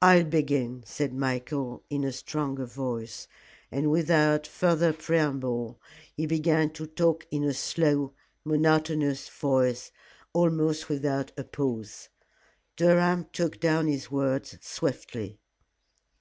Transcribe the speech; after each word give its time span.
"I'll 0.00 0.22
begin," 0.22 0.84
said 0.86 1.12
Michael, 1.12 1.82
in 1.90 2.04
a 2.04 2.12
stronger 2.12 2.64
voice, 2.64 3.26
and 3.72 3.90
without 3.90 4.46
further 4.46 4.92
preamble 4.92 5.80
he 6.14 6.26
began 6.26 6.70
to 6.74 6.86
talk 6.86 7.26
in 7.32 7.42
a 7.42 7.52
slow, 7.52 8.14
monotonous 8.44 9.28
voice, 9.28 9.90
almost 10.32 10.88
without 10.88 11.32
a 11.36 11.42
pause. 11.42 12.08
Durham 12.76 13.26
took 13.32 13.58
down 13.58 13.88
his 13.88 14.12
words 14.12 14.56
swiftly. 14.60 15.40